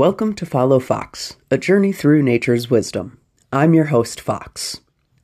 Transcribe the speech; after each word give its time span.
Welcome 0.00 0.32
to 0.36 0.46
Follow 0.46 0.78
Fox, 0.78 1.36
a 1.50 1.58
journey 1.58 1.92
through 1.92 2.22
nature's 2.22 2.70
wisdom. 2.70 3.18
I'm 3.52 3.74
your 3.74 3.84
host, 3.84 4.18
Fox. 4.18 4.80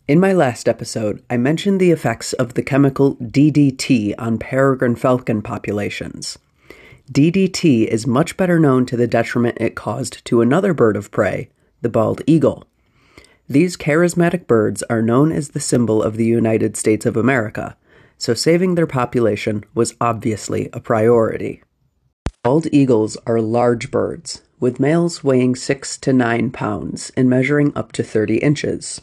In 0.06 0.20
my 0.20 0.34
last 0.34 0.68
episode, 0.68 1.24
I 1.30 1.38
mentioned 1.38 1.80
the 1.80 1.92
effects 1.92 2.34
of 2.34 2.52
the 2.52 2.62
chemical 2.62 3.16
DDT 3.16 4.12
on 4.18 4.36
peregrine 4.36 4.94
falcon 4.94 5.40
populations. 5.40 6.38
DDT 7.10 7.86
is 7.86 8.06
much 8.06 8.36
better 8.36 8.60
known 8.60 8.84
to 8.84 8.98
the 8.98 9.06
detriment 9.06 9.56
it 9.58 9.76
caused 9.76 10.22
to 10.26 10.42
another 10.42 10.74
bird 10.74 10.94
of 10.94 11.10
prey, 11.10 11.48
the 11.80 11.88
bald 11.88 12.20
eagle. 12.26 12.64
These 13.48 13.78
charismatic 13.78 14.46
birds 14.46 14.82
are 14.90 15.00
known 15.00 15.32
as 15.32 15.48
the 15.48 15.58
symbol 15.58 16.02
of 16.02 16.18
the 16.18 16.26
United 16.26 16.76
States 16.76 17.06
of 17.06 17.16
America, 17.16 17.78
so 18.18 18.34
saving 18.34 18.74
their 18.74 18.86
population 18.86 19.64
was 19.74 19.94
obviously 20.02 20.68
a 20.74 20.80
priority. 20.80 21.62
Bald 22.42 22.66
eagles 22.72 23.16
are 23.26 23.40
large 23.40 23.90
birds, 23.90 24.42
with 24.58 24.80
males 24.80 25.22
weighing 25.22 25.54
6 25.54 25.98
to 25.98 26.12
9 26.12 26.50
pounds 26.50 27.12
and 27.16 27.28
measuring 27.28 27.72
up 27.76 27.92
to 27.92 28.02
30 28.02 28.38
inches. 28.38 29.00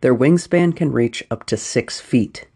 Their 0.00 0.14
wingspan 0.14 0.74
can 0.76 0.92
reach 0.92 1.24
up 1.30 1.44
to 1.46 1.56
6 1.56 2.00
feet. 2.00 2.46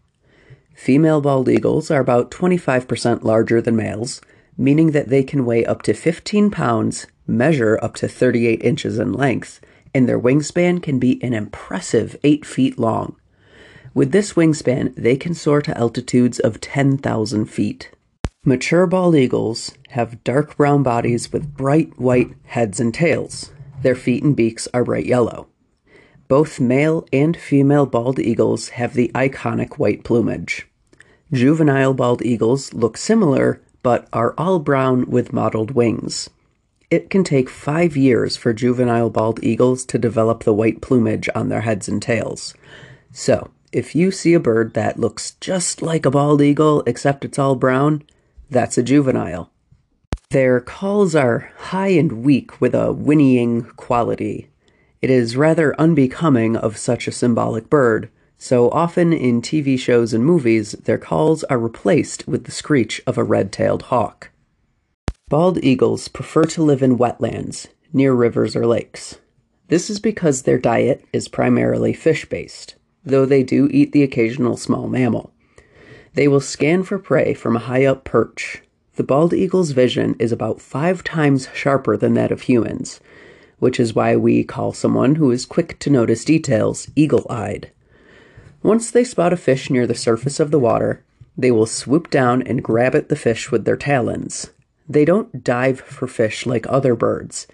Female 0.73 1.21
bald 1.21 1.49
eagles 1.49 1.91
are 1.91 2.01
about 2.01 2.31
25% 2.31 3.23
larger 3.23 3.61
than 3.61 3.75
males, 3.75 4.21
meaning 4.57 4.91
that 4.91 5.09
they 5.09 5.23
can 5.23 5.45
weigh 5.45 5.65
up 5.65 5.81
to 5.83 5.93
15 5.93 6.49
pounds, 6.51 7.07
measure 7.27 7.79
up 7.81 7.95
to 7.95 8.07
38 8.07 8.63
inches 8.63 8.99
in 8.99 9.13
length, 9.13 9.61
and 9.93 10.09
their 10.09 10.19
wingspan 10.19 10.81
can 10.81 10.99
be 10.99 11.23
an 11.23 11.33
impressive 11.33 12.15
8 12.23 12.45
feet 12.45 12.79
long. 12.79 13.15
With 13.93 14.11
this 14.11 14.33
wingspan, 14.33 14.95
they 14.95 15.15
can 15.15 15.35
soar 15.35 15.61
to 15.61 15.77
altitudes 15.77 16.39
of 16.39 16.59
10,000 16.59 17.45
feet. 17.45 17.91
Mature 18.45 18.85
bald 18.85 19.15
eagles 19.15 19.71
have 19.91 20.21
dark 20.25 20.57
brown 20.57 20.83
bodies 20.83 21.31
with 21.31 21.55
bright 21.55 21.97
white 21.97 22.29
heads 22.43 22.77
and 22.77 22.93
tails. 22.93 23.53
Their 23.83 23.95
feet 23.95 24.21
and 24.21 24.35
beaks 24.35 24.67
are 24.73 24.83
bright 24.83 25.05
yellow. 25.05 25.47
Both 26.27 26.59
male 26.59 27.07
and 27.13 27.37
female 27.37 27.85
bald 27.85 28.19
eagles 28.19 28.69
have 28.69 28.95
the 28.95 29.09
iconic 29.15 29.75
white 29.75 30.03
plumage. 30.03 30.67
Juvenile 31.31 31.93
bald 31.93 32.21
eagles 32.21 32.73
look 32.73 32.97
similar, 32.97 33.61
but 33.81 34.09
are 34.11 34.33
all 34.37 34.59
brown 34.59 35.09
with 35.09 35.31
mottled 35.31 35.71
wings. 35.71 36.29
It 36.91 37.09
can 37.09 37.23
take 37.23 37.49
five 37.49 37.95
years 37.95 38.35
for 38.35 38.51
juvenile 38.51 39.09
bald 39.09 39.41
eagles 39.41 39.85
to 39.85 39.97
develop 39.97 40.43
the 40.43 40.53
white 40.53 40.81
plumage 40.81 41.29
on 41.33 41.47
their 41.47 41.61
heads 41.61 41.87
and 41.87 42.01
tails. 42.01 42.53
So, 43.13 43.51
if 43.71 43.95
you 43.95 44.11
see 44.11 44.33
a 44.33 44.39
bird 44.41 44.73
that 44.73 44.99
looks 44.99 45.35
just 45.39 45.81
like 45.81 46.05
a 46.05 46.11
bald 46.11 46.41
eagle 46.41 46.83
except 46.85 47.23
it's 47.23 47.39
all 47.39 47.55
brown, 47.55 48.03
that's 48.53 48.77
a 48.77 48.83
juvenile. 48.83 49.51
Their 50.29 50.61
calls 50.61 51.15
are 51.15 51.51
high 51.57 51.89
and 51.89 52.23
weak 52.23 52.59
with 52.61 52.73
a 52.73 52.93
whinnying 52.93 53.63
quality. 53.75 54.49
It 55.01 55.09
is 55.09 55.35
rather 55.35 55.79
unbecoming 55.79 56.55
of 56.55 56.77
such 56.77 57.07
a 57.07 57.11
symbolic 57.11 57.69
bird, 57.69 58.09
so 58.37 58.69
often 58.71 59.13
in 59.13 59.41
TV 59.41 59.77
shows 59.77 60.13
and 60.13 60.25
movies, 60.25 60.71
their 60.71 60.97
calls 60.97 61.43
are 61.45 61.59
replaced 61.59 62.27
with 62.27 62.45
the 62.45 62.51
screech 62.51 63.01
of 63.05 63.17
a 63.17 63.23
red 63.23 63.51
tailed 63.51 63.83
hawk. 63.83 64.31
Bald 65.29 65.63
eagles 65.63 66.07
prefer 66.07 66.43
to 66.45 66.63
live 66.63 66.81
in 66.83 66.97
wetlands, 66.97 67.67
near 67.91 68.13
rivers 68.13 68.55
or 68.55 68.65
lakes. 68.65 69.19
This 69.67 69.89
is 69.89 69.99
because 69.99 70.41
their 70.41 70.57
diet 70.57 71.05
is 71.13 71.27
primarily 71.27 71.93
fish 71.93 72.25
based, 72.25 72.75
though 73.03 73.25
they 73.25 73.43
do 73.43 73.69
eat 73.71 73.91
the 73.91 74.03
occasional 74.03 74.57
small 74.57 74.87
mammal. 74.87 75.33
They 76.13 76.27
will 76.27 76.41
scan 76.41 76.83
for 76.83 76.99
prey 76.99 77.33
from 77.33 77.55
a 77.55 77.59
high 77.59 77.85
up 77.85 78.03
perch. 78.03 78.61
The 78.95 79.03
bald 79.03 79.33
eagle's 79.33 79.71
vision 79.71 80.15
is 80.19 80.31
about 80.31 80.61
five 80.61 81.03
times 81.03 81.47
sharper 81.53 81.97
than 81.97 82.13
that 82.13 82.31
of 82.31 82.41
humans, 82.41 82.99
which 83.57 83.79
is 83.79 83.95
why 83.95 84.15
we 84.15 84.43
call 84.43 84.73
someone 84.73 85.15
who 85.15 85.31
is 85.31 85.45
quick 85.45 85.79
to 85.79 85.89
notice 85.89 86.23
details 86.23 86.89
eagle 86.95 87.25
eyed. 87.29 87.71
Once 88.61 88.91
they 88.91 89.03
spot 89.03 89.33
a 89.33 89.37
fish 89.37 89.69
near 89.69 89.87
the 89.87 89.95
surface 89.95 90.39
of 90.39 90.51
the 90.51 90.59
water, 90.59 91.03
they 91.35 91.49
will 91.49 91.65
swoop 91.65 92.11
down 92.11 92.43
and 92.43 92.63
grab 92.63 92.93
at 92.93 93.09
the 93.09 93.15
fish 93.15 93.51
with 93.51 93.65
their 93.65 93.75
talons. 93.75 94.51
They 94.87 95.05
don't 95.05 95.43
dive 95.43 95.79
for 95.79 96.07
fish 96.07 96.45
like 96.45 96.67
other 96.69 96.93
birds, 96.95 97.47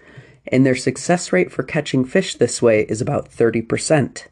and 0.46 0.66
their 0.66 0.76
success 0.76 1.32
rate 1.32 1.50
for 1.50 1.62
catching 1.62 2.04
fish 2.04 2.34
this 2.34 2.60
way 2.60 2.82
is 2.82 3.00
about 3.00 3.30
30% 3.30 4.26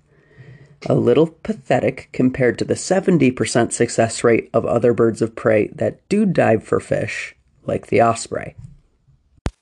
a 0.86 0.94
little 0.94 1.26
pathetic 1.26 2.08
compared 2.12 2.58
to 2.58 2.64
the 2.64 2.74
70% 2.74 3.72
success 3.72 4.22
rate 4.22 4.48
of 4.52 4.64
other 4.64 4.92
birds 4.92 5.20
of 5.20 5.34
prey 5.34 5.68
that 5.68 6.06
do 6.08 6.24
dive 6.24 6.62
for 6.62 6.80
fish, 6.80 7.34
like 7.66 7.88
the 7.88 8.02
osprey. 8.02 8.54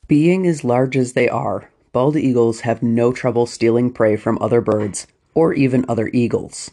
Being 0.08 0.46
as 0.46 0.64
large 0.64 0.96
as 0.96 1.14
they 1.14 1.28
are, 1.28 1.70
bald 1.92 2.16
eagles 2.16 2.60
have 2.60 2.82
no 2.82 3.12
trouble 3.12 3.46
stealing 3.46 3.92
prey 3.92 4.16
from 4.16 4.38
other 4.40 4.60
birds 4.60 5.06
or 5.34 5.52
even 5.54 5.84
other 5.88 6.10
eagles. 6.12 6.70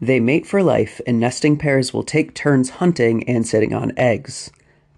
They 0.00 0.20
mate 0.20 0.46
for 0.46 0.62
life, 0.62 1.00
and 1.06 1.18
nesting 1.18 1.56
pairs 1.56 1.92
will 1.92 2.04
take 2.04 2.34
turns 2.34 2.70
hunting 2.70 3.28
and 3.28 3.46
sitting 3.46 3.74
on 3.74 3.92
eggs. 3.96 4.50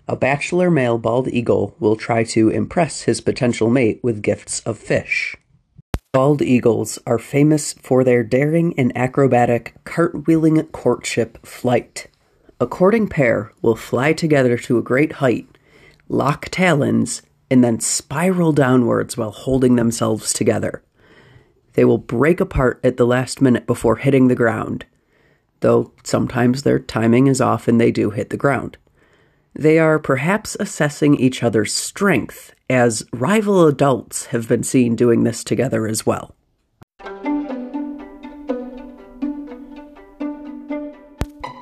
A 0.07 0.17
bachelor 0.17 0.71
male 0.71 0.99
bald 0.99 1.29
eagle 1.29 1.75
will 1.79 1.97
try 1.97 2.25
to 2.25 2.51
impress 2.51 3.03
his 3.03 3.21
potential 3.21 3.71
mate 3.71 4.01
with 4.03 4.23
gifts 4.23 4.61
of 4.61 4.79
fish. 4.79 5.37
Bald 6.13 6.43
eagles 6.43 6.99
are 7.07 7.21
famous 7.21 7.73
for 7.75 8.03
their 8.03 8.25
daring 8.25 8.75
and 8.77 8.97
acrobatic 8.97 9.77
cartwheeling 9.85 10.73
courtship 10.73 11.47
flight. 11.47 12.09
A 12.59 12.67
courting 12.67 13.07
pair 13.07 13.53
will 13.63 13.77
fly 13.77 14.13
together 14.13 14.59
to 14.59 14.77
a 14.77 14.83
great 14.83 15.13
height, 15.13 15.47
lock 16.09 16.49
talons, 16.51 17.23
and 17.49 17.63
then 17.63 17.79
spiral 17.79 18.51
downwards 18.51 19.17
while 19.17 19.31
holding 19.31 19.77
themselves 19.77 20.33
together. 20.33 20.83
They 21.75 21.85
will 21.85 21.99
break 21.99 22.41
apart 22.41 22.81
at 22.83 22.97
the 22.97 23.07
last 23.07 23.41
minute 23.41 23.69
before 23.69 23.97
hitting 23.97 24.27
the 24.27 24.35
ground, 24.35 24.87
though 25.61 25.93
sometimes 26.03 26.65
their 26.65 26.81
timing 26.81 27.29
is 27.29 27.41
off 27.41 27.69
and 27.69 27.81
they 27.81 27.93
do 27.93 28.11
hit 28.11 28.31
the 28.31 28.37
ground. 28.37 28.79
They 29.55 29.79
are 29.79 30.01
perhaps 30.01 30.57
assessing 30.59 31.15
each 31.15 31.45
other's 31.45 31.73
strength, 31.73 32.53
as 32.71 33.05
rival 33.13 33.67
adults 33.67 34.27
have 34.27 34.47
been 34.47 34.63
seen 34.63 34.95
doing 34.95 35.25
this 35.25 35.43
together 35.43 35.89
as 35.89 36.07
well. 36.07 36.37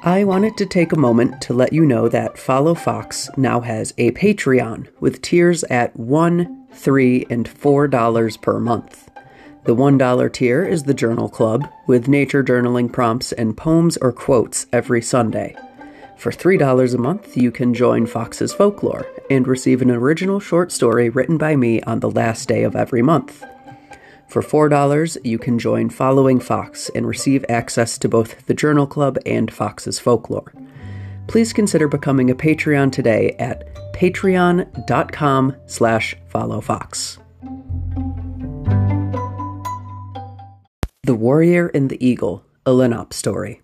I 0.04 0.24
wanted 0.24 0.56
to 0.58 0.66
take 0.66 0.92
a 0.92 0.98
moment 0.98 1.40
to 1.42 1.54
let 1.54 1.72
you 1.72 1.84
know 1.86 2.08
that 2.08 2.38
Follow 2.38 2.74
Fox 2.74 3.30
now 3.36 3.60
has 3.60 3.94
a 3.96 4.10
Patreon 4.12 4.88
with 5.00 5.22
tiers 5.22 5.64
at 5.64 5.96
one, 5.98 6.66
three, 6.72 7.26
and 7.30 7.48
four 7.48 7.88
dollars 7.88 8.36
per 8.36 8.60
month. 8.60 9.10
The 9.64 9.74
$1 9.74 10.32
tier 10.32 10.64
is 10.64 10.84
the 10.84 10.94
Journal 10.94 11.28
Club, 11.28 11.68
with 11.86 12.08
nature 12.08 12.42
journaling 12.42 12.90
prompts 12.90 13.32
and 13.32 13.56
poems 13.56 13.98
or 13.98 14.12
quotes 14.12 14.66
every 14.72 15.02
Sunday. 15.02 15.54
For 16.16 16.32
$3 16.32 16.94
a 16.94 16.98
month, 16.98 17.36
you 17.36 17.50
can 17.50 17.74
join 17.74 18.06
Fox's 18.06 18.54
Folklore 18.54 19.06
and 19.30 19.46
receive 19.46 19.82
an 19.82 19.90
original 19.90 20.40
short 20.40 20.72
story 20.72 21.08
written 21.08 21.38
by 21.38 21.56
me 21.56 21.80
on 21.82 22.00
the 22.00 22.10
last 22.10 22.48
day 22.48 22.62
of 22.62 22.76
every 22.76 23.02
month. 23.02 23.44
For 24.28 24.42
$4, 24.42 25.16
you 25.24 25.38
can 25.38 25.58
join 25.58 25.88
Following 25.88 26.38
Fox 26.38 26.90
and 26.94 27.06
receive 27.06 27.44
access 27.48 27.96
to 27.98 28.08
both 28.08 28.44
the 28.46 28.54
Journal 28.54 28.86
Club 28.86 29.18
and 29.24 29.52
Fox's 29.52 29.98
Folklore. 29.98 30.52
Please 31.28 31.52
consider 31.52 31.88
becoming 31.88 32.30
a 32.30 32.34
Patreon 32.34 32.92
today 32.92 33.34
at 33.38 33.74
patreon.com 33.94 35.56
slash 35.66 36.14
followfox. 36.30 37.18
The 41.04 41.14
Warrior 41.14 41.68
and 41.68 41.88
the 41.88 42.06
Eagle, 42.06 42.44
a 42.66 42.72
Lenape 42.72 43.14
story. 43.14 43.62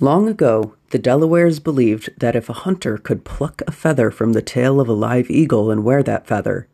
Long 0.00 0.28
ago, 0.28 0.76
the 0.90 0.98
Delawares 0.98 1.62
believed 1.62 2.10
that 2.18 2.36
if 2.36 2.48
a 2.48 2.64
hunter 2.64 2.98
could 2.98 3.24
pluck 3.24 3.62
a 3.66 3.72
feather 3.72 4.10
from 4.10 4.32
the 4.32 4.42
tail 4.42 4.80
of 4.80 4.88
a 4.88 4.92
live 4.92 5.30
eagle 5.30 5.70
and 5.70 5.84
wear 5.84 6.02
that 6.02 6.26
feather, 6.26 6.66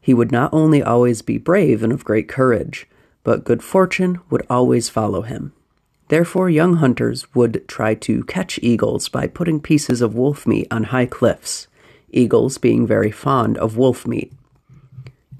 he 0.00 0.12
would 0.12 0.30
not 0.30 0.52
only 0.52 0.82
always 0.82 1.22
be 1.22 1.38
brave 1.38 1.82
and 1.82 1.92
of 1.92 2.04
great 2.04 2.28
courage, 2.28 2.86
but 3.24 3.44
good 3.44 3.62
fortune 3.62 4.20
would 4.28 4.46
always 4.50 4.88
follow 4.88 5.22
him. 5.22 5.52
Therefore, 6.08 6.50
young 6.50 6.76
hunters 6.76 7.34
would 7.34 7.66
try 7.66 7.94
to 7.94 8.24
catch 8.24 8.58
eagles 8.62 9.08
by 9.08 9.26
putting 9.26 9.60
pieces 9.60 10.02
of 10.02 10.14
wolf 10.14 10.46
meat 10.46 10.66
on 10.70 10.84
high 10.84 11.06
cliffs, 11.06 11.68
eagles 12.10 12.58
being 12.58 12.86
very 12.86 13.10
fond 13.10 13.56
of 13.56 13.78
wolf 13.78 14.06
meat. 14.06 14.32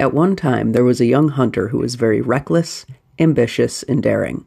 At 0.00 0.14
one 0.14 0.36
time, 0.36 0.72
there 0.72 0.84
was 0.84 1.00
a 1.00 1.06
young 1.06 1.30
hunter 1.30 1.68
who 1.68 1.78
was 1.78 1.96
very 1.96 2.22
reckless, 2.22 2.86
ambitious, 3.18 3.82
and 3.82 4.02
daring. 4.02 4.46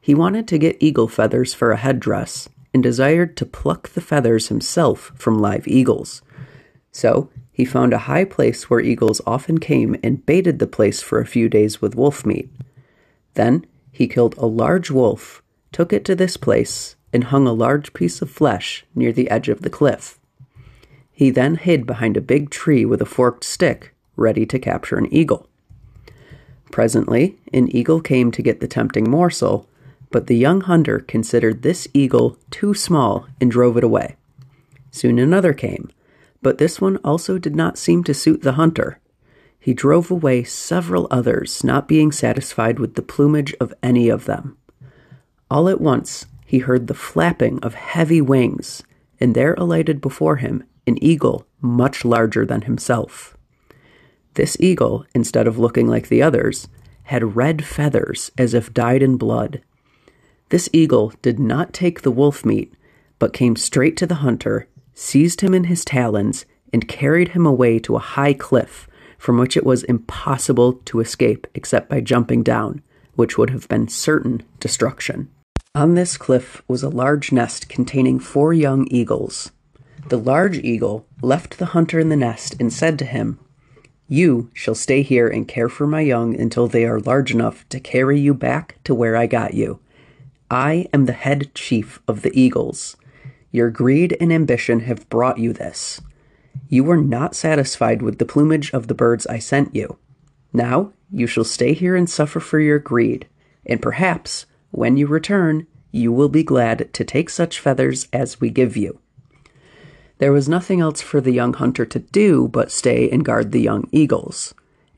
He 0.00 0.14
wanted 0.14 0.46
to 0.48 0.58
get 0.58 0.76
eagle 0.80 1.08
feathers 1.08 1.54
for 1.54 1.70
a 1.70 1.76
headdress, 1.78 2.48
and 2.72 2.82
desired 2.82 3.36
to 3.36 3.46
pluck 3.46 3.90
the 3.90 4.00
feathers 4.00 4.48
himself 4.48 5.12
from 5.14 5.38
live 5.38 5.68
eagles. 5.68 6.22
So 6.90 7.30
he 7.52 7.64
found 7.64 7.92
a 7.92 7.98
high 7.98 8.24
place 8.24 8.70
where 8.70 8.80
eagles 8.80 9.20
often 9.26 9.58
came 9.58 9.96
and 10.02 10.24
baited 10.24 10.58
the 10.58 10.66
place 10.66 11.02
for 11.02 11.20
a 11.20 11.26
few 11.26 11.48
days 11.48 11.82
with 11.82 11.94
wolf 11.94 12.24
meat. 12.24 12.50
Then 13.34 13.66
he 13.90 14.08
killed 14.08 14.36
a 14.36 14.46
large 14.46 14.90
wolf, 14.90 15.42
took 15.70 15.92
it 15.92 16.04
to 16.06 16.14
this 16.14 16.36
place, 16.36 16.96
and 17.12 17.24
hung 17.24 17.46
a 17.46 17.52
large 17.52 17.92
piece 17.92 18.22
of 18.22 18.30
flesh 18.30 18.84
near 18.94 19.12
the 19.12 19.30
edge 19.30 19.48
of 19.48 19.62
the 19.62 19.70
cliff. 19.70 20.18
He 21.12 21.30
then 21.30 21.56
hid 21.56 21.86
behind 21.86 22.16
a 22.16 22.22
big 22.22 22.50
tree 22.50 22.84
with 22.84 23.02
a 23.02 23.06
forked 23.06 23.44
stick 23.44 23.94
ready 24.16 24.46
to 24.46 24.58
capture 24.58 24.96
an 24.96 25.12
eagle. 25.12 25.46
Presently, 26.70 27.36
an 27.52 27.68
eagle 27.74 28.00
came 28.00 28.30
to 28.32 28.42
get 28.42 28.60
the 28.60 28.66
tempting 28.66 29.10
morsel, 29.10 29.68
but 30.12 30.28
the 30.28 30.36
young 30.36 30.60
hunter 30.60 31.00
considered 31.00 31.62
this 31.62 31.88
eagle 31.92 32.38
too 32.50 32.74
small 32.74 33.26
and 33.40 33.50
drove 33.50 33.76
it 33.76 33.84
away. 33.84 34.16
Soon 34.90 35.18
another 35.18 35.52
came, 35.52 35.90
but 36.42 36.58
this 36.58 36.80
one 36.80 36.98
also 36.98 37.38
did 37.38 37.56
not 37.56 37.78
seem 37.78 38.04
to 38.04 38.14
suit 38.14 38.42
the 38.42 38.52
hunter. 38.52 39.00
He 39.58 39.74
drove 39.74 40.10
away 40.10 40.44
several 40.44 41.08
others, 41.10 41.64
not 41.64 41.88
being 41.88 42.12
satisfied 42.12 42.78
with 42.78 42.94
the 42.94 43.02
plumage 43.02 43.54
of 43.60 43.72
any 43.82 44.08
of 44.08 44.26
them. 44.26 44.56
All 45.50 45.68
at 45.68 45.80
once, 45.80 46.26
he 46.44 46.58
heard 46.58 46.86
the 46.86 46.94
flapping 46.94 47.58
of 47.60 47.74
heavy 47.74 48.20
wings, 48.20 48.82
and 49.18 49.34
there 49.34 49.54
alighted 49.54 50.00
before 50.00 50.36
him 50.36 50.64
an 50.86 51.02
eagle 51.02 51.46
much 51.60 52.04
larger 52.04 52.44
than 52.44 52.62
himself. 52.62 53.36
This 54.34 54.56
eagle, 54.58 55.06
instead 55.14 55.46
of 55.46 55.58
looking 55.58 55.86
like 55.86 56.08
the 56.08 56.22
others, 56.22 56.68
had 57.04 57.36
red 57.36 57.64
feathers 57.64 58.30
as 58.36 58.52
if 58.54 58.74
dyed 58.74 59.02
in 59.02 59.16
blood. 59.16 59.62
This 60.52 60.68
eagle 60.70 61.14
did 61.22 61.40
not 61.40 61.72
take 61.72 62.02
the 62.02 62.10
wolf 62.10 62.44
meat, 62.44 62.74
but 63.18 63.32
came 63.32 63.56
straight 63.56 63.96
to 63.96 64.06
the 64.06 64.16
hunter, 64.16 64.68
seized 64.92 65.40
him 65.40 65.54
in 65.54 65.64
his 65.64 65.82
talons, 65.82 66.44
and 66.74 66.86
carried 66.86 67.28
him 67.28 67.46
away 67.46 67.78
to 67.78 67.96
a 67.96 68.10
high 68.16 68.34
cliff 68.34 68.86
from 69.16 69.38
which 69.38 69.56
it 69.56 69.64
was 69.64 69.82
impossible 69.84 70.74
to 70.84 71.00
escape 71.00 71.46
except 71.54 71.88
by 71.88 72.02
jumping 72.02 72.42
down, 72.42 72.82
which 73.14 73.38
would 73.38 73.48
have 73.48 73.66
been 73.68 73.88
certain 73.88 74.42
destruction. 74.60 75.30
On 75.74 75.94
this 75.94 76.18
cliff 76.18 76.60
was 76.68 76.82
a 76.82 76.90
large 76.90 77.32
nest 77.32 77.70
containing 77.70 78.18
four 78.18 78.52
young 78.52 78.86
eagles. 78.90 79.52
The 80.10 80.18
large 80.18 80.58
eagle 80.58 81.06
left 81.22 81.56
the 81.56 81.72
hunter 81.72 81.98
in 81.98 82.10
the 82.10 82.14
nest 82.14 82.56
and 82.60 82.70
said 82.70 82.98
to 82.98 83.06
him, 83.06 83.38
You 84.06 84.50
shall 84.52 84.74
stay 84.74 85.00
here 85.00 85.28
and 85.28 85.48
care 85.48 85.70
for 85.70 85.86
my 85.86 86.02
young 86.02 86.38
until 86.38 86.68
they 86.68 86.84
are 86.84 87.00
large 87.00 87.32
enough 87.32 87.66
to 87.70 87.80
carry 87.80 88.20
you 88.20 88.34
back 88.34 88.76
to 88.84 88.94
where 88.94 89.16
I 89.16 89.26
got 89.26 89.54
you. 89.54 89.80
I 90.52 90.86
am 90.92 91.06
the 91.06 91.14
head 91.14 91.54
chief 91.54 91.98
of 92.06 92.20
the 92.20 92.38
eagles. 92.38 92.98
Your 93.52 93.70
greed 93.70 94.14
and 94.20 94.30
ambition 94.30 94.80
have 94.80 95.08
brought 95.08 95.38
you 95.38 95.54
this. 95.54 95.98
You 96.68 96.84
were 96.84 96.98
not 96.98 97.34
satisfied 97.34 98.02
with 98.02 98.18
the 98.18 98.26
plumage 98.26 98.70
of 98.74 98.86
the 98.86 98.94
birds 98.94 99.26
I 99.26 99.38
sent 99.38 99.74
you. 99.74 99.96
Now 100.52 100.92
you 101.10 101.26
shall 101.26 101.44
stay 101.44 101.72
here 101.72 101.96
and 101.96 102.08
suffer 102.08 102.38
for 102.38 102.60
your 102.60 102.78
greed, 102.78 103.26
and 103.64 103.80
perhaps 103.80 104.44
when 104.72 104.98
you 104.98 105.06
return, 105.06 105.66
you 105.90 106.12
will 106.12 106.28
be 106.28 106.44
glad 106.44 106.92
to 106.92 107.02
take 107.02 107.30
such 107.30 107.58
feathers 107.58 108.06
as 108.12 108.38
we 108.38 108.50
give 108.50 108.76
you. 108.76 108.98
There 110.18 110.32
was 110.34 110.50
nothing 110.50 110.82
else 110.82 111.00
for 111.00 111.22
the 111.22 111.32
young 111.32 111.54
hunter 111.54 111.86
to 111.86 111.98
do 111.98 112.46
but 112.46 112.70
stay 112.70 113.08
and 113.08 113.24
guard 113.24 113.52
the 113.52 113.60
young 113.62 113.88
eagles. 113.90 114.52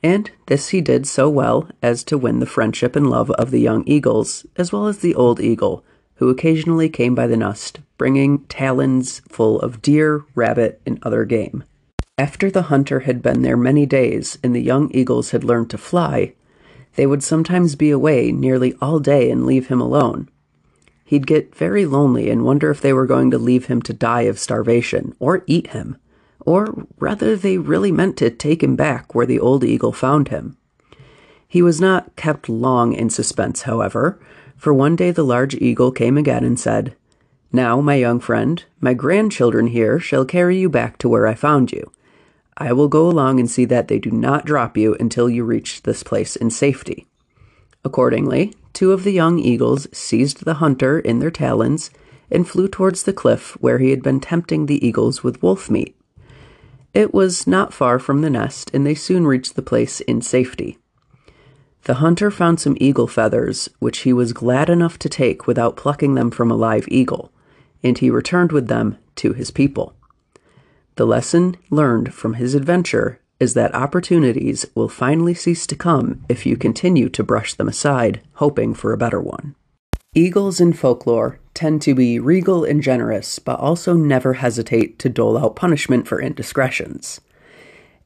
And 0.05 0.31
this 0.49 0.69
he 0.69 0.83
did 0.83 1.07
so 1.07 1.31
well 1.31 1.67
as 1.81 2.05
to 2.05 2.19
win 2.19 2.39
the 2.39 2.47
friendship 2.47 2.95
and 2.95 3.09
love 3.09 3.31
of 3.31 3.51
the 3.51 3.61
young 3.61 3.85
eagles, 3.87 4.45
as 4.55 4.71
well 4.71 4.87
as 4.87 4.99
the 4.99 5.15
old 5.15 5.41
eagle, 5.41 5.83
who 6.17 6.29
occasionally 6.29 6.91
came 6.91 7.15
by 7.15 7.27
the 7.27 7.39
nest, 7.39 7.81
bringing 7.97 8.41
talons 8.41 9.21
full 9.31 9.59
of 9.61 9.81
deer, 9.81 10.27
rabbit, 10.35 10.79
and 10.85 10.99
other 11.03 11.25
game. 11.25 11.65
After 12.19 12.51
the 12.51 12.65
hunter 12.65 13.01
had 13.01 13.23
been 13.23 13.41
there 13.41 13.57
many 13.57 13.87
days 13.87 14.37
and 14.45 14.55
the 14.55 14.61
young 14.61 14.91
eagles 14.93 15.31
had 15.31 15.43
learned 15.43 15.71
to 15.71 15.79
fly, 15.79 16.35
they 16.97 17.07
would 17.07 17.23
sometimes 17.23 17.75
be 17.75 17.91
away 17.91 18.31
nearly 18.31 18.75
all 18.83 18.99
day 18.99 19.31
and 19.31 19.47
leave 19.47 19.69
him 19.69 19.81
alone. 19.81 20.29
He'd 21.07 21.27
get 21.27 21.55
very 21.55 21.87
lonely 21.87 22.29
and 22.29 22.45
wonder 22.45 22.71
if 22.71 22.83
they 22.83 22.93
were 22.93 23.07
going 23.07 23.31
to 23.31 23.39
leave 23.39 23.67
him 23.67 23.81
to 23.83 23.95
die 23.95 24.23
of 24.23 24.39
starvation 24.39 25.17
or 25.19 25.45
eat 25.47 25.69
him, 25.69 25.97
or 26.45 26.87
rather, 26.99 27.37
they 27.37 27.59
really 27.59 27.93
meant 27.93 28.17
to 28.19 28.31
take 28.31 28.63
him 28.63 28.77
back 28.77 29.15
where 29.15 29.27
the 29.27 29.41
old 29.41 29.65
eagle 29.65 29.93
found 29.93 30.29
him. 30.29 30.57
He 31.49 31.63
was 31.63 31.81
not 31.81 32.17
kept 32.17 32.49
long 32.49 32.93
in 32.93 33.11
suspense, 33.11 33.63
however, 33.63 34.19
for 34.57 34.75
one 34.75 34.97
day 34.97 35.11
the 35.11 35.23
large 35.23 35.55
eagle 35.55 35.93
came 35.93 36.19
again 36.19 36.45
and 36.45 36.59
said, 36.59 36.97
Now, 37.53 37.81
my 37.81 37.95
young 37.95 38.21
friend, 38.21 38.65
my 38.81 38.95
grandchildren 38.95 39.69
here 39.69 39.99
shall 40.01 40.25
carry 40.25 40.59
you 40.59 40.69
back 40.69 40.99
to 40.99 41.09
where 41.09 41.27
I 41.27 41.35
found 41.35 41.73
you. 41.73 41.93
I 42.57 42.73
will 42.73 42.89
go 42.89 43.09
along 43.09 43.41
and 43.41 43.51
see 43.51 43.65
that 43.67 43.89
they 43.89 43.99
do 43.99 44.11
not 44.11 44.47
drop 44.47 44.77
you 44.77 44.97
until 45.01 45.29
you 45.29 45.45
reach 45.45 45.83
this 45.83 46.03
place 46.03 46.37
in 46.37 46.51
safety. 46.51 47.07
Accordingly, 47.85 48.55
two 48.73 48.93
of 48.93 49.05
the 49.05 49.13
young 49.13 49.39
eagles 49.39 49.87
seized 49.93 50.45
the 50.45 50.55
hunter 50.55 50.99
in 50.99 51.19
their 51.19 51.31
talons 51.31 51.91
and 52.31 52.49
flew 52.49 52.69
towards 52.69 53.03
the 53.03 53.13
cliff 53.13 53.53
where 53.61 53.79
he 53.79 53.91
had 53.91 54.03
been 54.03 54.21
tempting 54.21 54.67
the 54.67 54.85
eagles 54.87 55.23
with 55.23 55.43
wolf 55.43 55.71
meat. 55.71 55.97
It 56.95 57.13
was 57.13 57.47
not 57.47 57.75
far 57.75 57.99
from 57.99 58.23
the 58.23 58.31
nest, 58.31 58.71
and 58.73 58.87
they 58.87 58.95
soon 58.95 59.27
reached 59.27 59.57
the 59.57 59.63
place 59.63 60.01
in 60.01 60.23
safety. 60.23 60.79
The 61.85 61.95
hunter 61.95 62.31
found 62.31 62.61
some 62.61 62.77
eagle 62.81 63.09
feathers, 63.09 63.69
which 63.81 63.99
he 63.99 64.13
was 64.13 64.33
glad 64.33 64.71
enough 64.71 64.99
to 65.01 65.09
take 65.09 65.47
without 65.47 65.77
plucking 65.77 66.15
them 66.15 66.31
from 66.31 66.51
a 66.51 66.57
live 66.57 66.87
eagle, 66.89 67.33
and 67.83 67.99
he 67.99 68.11
returned 68.11 68.53
with 68.53 68.69
them 68.69 68.97
to 69.17 69.33
his 69.33 69.51
people. 69.51 69.95
The 70.95 71.07
lesson 71.07 71.57
learned 71.69 72.15
from 72.15 72.35
his 72.35 72.55
adventure 72.55 73.21
is 73.41 73.55
that 73.55 73.75
opportunities 73.75 74.65
will 74.75 74.89
finally 74.89 75.35
cease 75.35 75.67
to 75.67 75.77
come 75.77 76.25
if 76.29 76.47
you 76.47 76.57
continue 76.57 77.09
to 77.09 77.25
brush 77.25 77.55
them 77.55 77.69
aside, 77.69 78.23
hoping 78.35 78.73
for 78.73 78.93
a 78.93 78.99
better 78.99 79.21
one. 79.21 79.57
Eagles 80.17 80.61
in 80.61 80.73
folklore 80.73 81.41
tend 81.55 81.83
to 81.83 81.93
be 81.93 82.21
regal 82.21 82.63
and 82.63 82.81
generous, 82.81 83.41
but 83.41 83.59
also 83.59 83.95
never 83.95 84.35
hesitate 84.35 84.97
to 85.01 85.09
dole 85.09 85.37
out 85.37 85.57
punishment 85.57 86.07
for 86.07 86.21
indiscretions. 86.21 87.21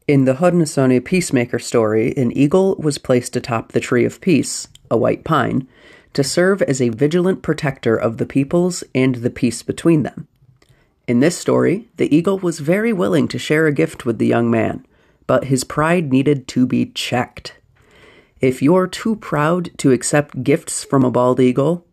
In 0.07 0.25
the 0.25 0.37
Haudenosaunee 0.37 1.05
Peacemaker 1.05 1.59
story, 1.59 2.17
an 2.17 2.33
eagle 2.33 2.77
was 2.77 2.97
placed 2.97 3.37
atop 3.37 3.73
the 3.73 3.81
Tree 3.81 4.07
of 4.07 4.23
Peace, 4.23 4.69
a 4.91 4.97
white 4.97 5.23
pine, 5.23 5.69
to 6.15 6.25
serve 6.25 6.63
as 6.63 6.81
a 6.81 6.89
vigilant 6.89 7.43
protector 7.43 7.95
of 7.95 8.17
the 8.17 8.25
peoples 8.25 8.83
and 8.95 9.17
the 9.17 9.29
peace 9.29 9.63
between 9.63 10.03
them. 10.03 10.27
In 11.07 11.21
this 11.21 11.37
story, 11.37 11.89
the 11.99 12.15
eagle 12.15 12.39
was 12.39 12.61
very 12.61 12.93
willing 12.93 13.29
to 13.29 13.39
share 13.39 13.67
a 13.67 13.73
gift 13.73 14.07
with 14.07 14.19
the 14.19 14.27
young 14.27 14.51
man, 14.51 14.87
but 15.27 15.45
his 15.45 15.63
pride 15.63 16.11
needed 16.11 16.49
to 16.49 16.67
be 16.67 16.87
checked. 16.87 17.57
If 18.41 18.63
you're 18.63 18.87
too 18.87 19.17
proud 19.17 19.77
to 19.79 19.93
accept 19.93 20.43
gifts 20.43 20.85
from 20.85 21.05
a 21.05 21.11
bald 21.11 21.39
eagle, 21.39 21.85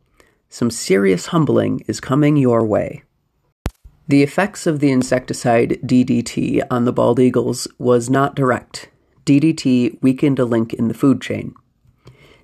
some 0.56 0.72
serious 0.72 1.26
humbling 1.26 1.84
is 1.86 2.00
coming 2.00 2.38
your 2.38 2.66
way. 2.66 3.04
The 4.08 4.24
effects 4.24 4.66
of 4.66 4.80
the 4.80 4.90
insecticide 4.90 5.82
DDT 5.84 6.66
on 6.72 6.86
the 6.86 6.94
bald 6.94 7.20
eagles 7.20 7.68
was 7.78 8.10
not 8.10 8.36
direct. 8.36 8.88
DDT 9.26 10.02
weakened 10.02 10.40
a 10.40 10.46
link 10.46 10.74
in 10.74 10.88
the 10.88 10.94
food 10.94 11.20
chain. 11.20 11.56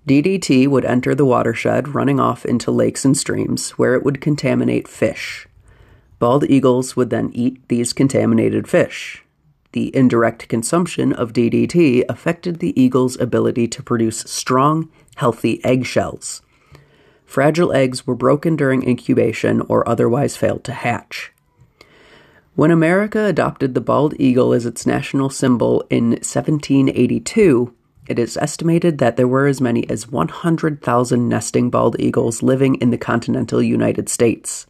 DDT 0.05 0.67
would 0.67 0.83
enter 0.83 1.15
the 1.15 1.23
watershed, 1.23 1.95
running 1.95 2.19
off 2.19 2.43
into 2.43 2.69
lakes 2.69 3.05
and 3.05 3.15
streams, 3.15 3.69
where 3.77 3.95
it 3.95 4.03
would 4.03 4.19
contaminate 4.19 4.89
fish. 4.89 5.47
Bald 6.19 6.43
eagles 6.49 6.97
would 6.97 7.11
then 7.11 7.31
eat 7.33 7.65
these 7.69 7.93
contaminated 7.93 8.67
fish. 8.67 9.23
The 9.71 9.95
indirect 9.95 10.49
consumption 10.49 11.13
of 11.13 11.31
DDT 11.31 12.03
affected 12.09 12.59
the 12.59 12.77
eagle's 12.77 13.17
ability 13.21 13.69
to 13.69 13.81
produce 13.81 14.19
strong, 14.19 14.89
healthy 15.15 15.63
eggshells. 15.63 16.41
Fragile 17.31 17.71
eggs 17.71 18.05
were 18.05 18.13
broken 18.13 18.57
during 18.57 18.83
incubation 18.85 19.61
or 19.69 19.87
otherwise 19.87 20.35
failed 20.35 20.65
to 20.65 20.73
hatch. 20.73 21.31
When 22.55 22.71
America 22.71 23.23
adopted 23.23 23.73
the 23.73 23.79
bald 23.79 24.13
eagle 24.19 24.51
as 24.51 24.65
its 24.65 24.85
national 24.85 25.29
symbol 25.29 25.81
in 25.89 26.09
1782, 26.09 27.73
it 28.09 28.19
is 28.19 28.35
estimated 28.35 28.97
that 28.97 29.15
there 29.15 29.29
were 29.29 29.47
as 29.47 29.61
many 29.61 29.89
as 29.89 30.09
100,000 30.09 31.29
nesting 31.29 31.69
bald 31.69 31.95
eagles 31.99 32.43
living 32.43 32.75
in 32.75 32.89
the 32.89 32.97
continental 32.97 33.61
United 33.61 34.09
States. 34.09 34.67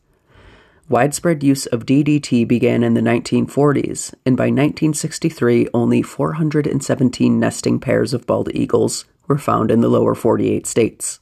Widespread 0.88 1.42
use 1.42 1.66
of 1.66 1.88
DDT 1.88 2.48
began 2.48 2.84
in 2.84 2.94
the 2.94 3.02
1940s, 3.02 4.14
and 4.24 4.38
by 4.38 4.52
1963, 4.52 5.70
only 5.74 6.04
417 6.04 7.40
nesting 7.40 7.80
pairs 7.80 8.14
of 8.14 8.28
bald 8.28 8.54
eagles 8.54 9.06
were 9.28 9.40
found 9.40 9.72
in 9.72 9.82
the 9.82 9.90
lower 9.90 10.14
48 10.14 10.68
states. 10.68 11.21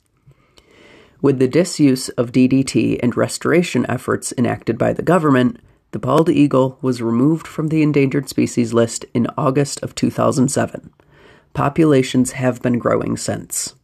With 1.21 1.39
the 1.39 1.47
disuse 1.49 2.07
of 2.09 2.31
DDT 2.31 2.99
and 3.03 3.17
restoration 3.17 3.85
efforts 3.89 4.33
enacted 4.37 4.77
by 4.77 4.93
the 4.93 5.01
government, 5.01 5.59
the 5.91 5.99
bald 5.99 6.29
eagle 6.29 6.77
was 6.81 7.01
removed 7.01 7.45
from 7.45 7.67
the 7.67 7.81
endangered 7.81 8.29
species 8.29 8.73
list 8.73 9.05
in 9.13 9.27
August 9.37 9.83
of 9.83 9.95
2007. 9.95 10.93
Populations 11.53 12.31
have 12.33 12.61
been 12.61 12.79
growing 12.79 13.17
since. 13.17 13.75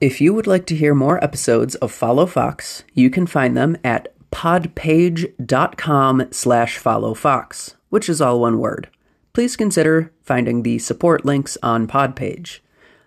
If 0.00 0.20
you 0.20 0.34
would 0.34 0.48
like 0.48 0.66
to 0.66 0.76
hear 0.76 0.94
more 0.94 1.22
episodes 1.22 1.76
of 1.76 1.92
Follow 1.92 2.26
Fox, 2.26 2.82
you 2.92 3.08
can 3.08 3.26
find 3.26 3.56
them 3.56 3.76
at 3.84 4.12
podpage.com 4.32 6.28
slash 6.32 6.80
followfox, 6.80 7.74
which 7.90 8.08
is 8.08 8.20
all 8.20 8.40
one 8.40 8.58
word. 8.58 8.88
Please 9.32 9.54
consider 9.54 10.12
finding 10.22 10.62
the 10.62 10.78
support 10.80 11.24
links 11.24 11.56
on 11.62 11.86
Podpage. 11.86 12.58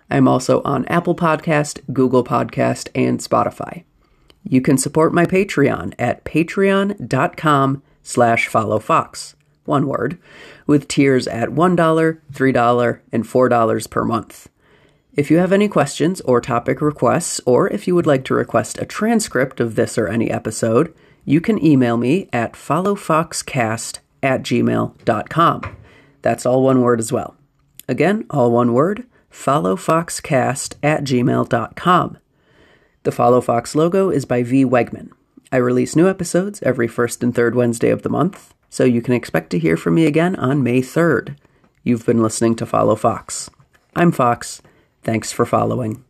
I'm 0.09 0.27
also 0.27 0.61
on 0.63 0.85
Apple 0.85 1.15
Podcast, 1.15 1.81
Google 1.91 2.23
Podcast, 2.23 2.89
and 2.95 3.19
Spotify. 3.19 3.83
You 4.43 4.61
can 4.61 4.77
support 4.77 5.13
my 5.13 5.25
Patreon 5.25 5.93
at 5.99 6.23
patreon.com 6.23 7.83
slash 8.01 8.49
followfox, 8.49 9.35
one 9.65 9.87
word, 9.87 10.17
with 10.65 10.87
tiers 10.87 11.27
at 11.27 11.49
$1, 11.49 12.19
$3, 12.31 12.99
and 13.11 13.23
$4 13.25 13.89
per 13.89 14.05
month. 14.05 14.49
If 15.13 15.31
you 15.31 15.37
have 15.37 15.51
any 15.51 15.67
questions 15.67 16.21
or 16.21 16.39
topic 16.39 16.79
requests, 16.79 17.41
or 17.45 17.67
if 17.69 17.87
you 17.87 17.95
would 17.95 18.05
like 18.05 18.23
to 18.25 18.35
request 18.35 18.77
a 18.77 18.85
transcript 18.85 19.59
of 19.59 19.75
this 19.75 19.97
or 19.97 20.07
any 20.07 20.29
episode, 20.29 20.93
you 21.25 21.41
can 21.41 21.63
email 21.63 21.97
me 21.97 22.29
at 22.31 22.53
followfoxcast 22.53 23.99
at 24.23 24.43
gmail.com. 24.43 25.75
That's 26.21 26.45
all 26.45 26.63
one 26.63 26.81
word 26.81 26.99
as 26.99 27.11
well. 27.11 27.35
Again, 27.89 28.25
all 28.29 28.51
one 28.51 28.73
word, 28.73 29.05
followfoxcast 29.31 30.75
at 30.83 31.03
gmail.com. 31.03 32.17
The 33.03 33.11
Follow 33.11 33.41
Fox 33.41 33.75
logo 33.75 34.09
is 34.09 34.25
by 34.25 34.43
V. 34.43 34.65
Wegman. 34.65 35.09
I 35.51 35.57
release 35.57 35.95
new 35.95 36.09
episodes 36.09 36.61
every 36.63 36.87
first 36.87 37.23
and 37.23 37.33
third 37.33 37.55
Wednesday 37.55 37.89
of 37.89 38.01
the 38.01 38.09
month, 38.09 38.53
so 38.69 38.83
you 38.83 39.01
can 39.01 39.13
expect 39.13 39.49
to 39.51 39.59
hear 39.59 39.77
from 39.77 39.95
me 39.95 40.05
again 40.05 40.35
on 40.35 40.63
May 40.63 40.81
3rd. 40.81 41.37
You've 41.83 42.05
been 42.05 42.21
listening 42.21 42.55
to 42.57 42.65
Follow 42.65 42.95
Fox. 42.95 43.49
I'm 43.95 44.11
Fox. 44.11 44.61
Thanks 45.03 45.31
for 45.31 45.45
following. 45.45 46.03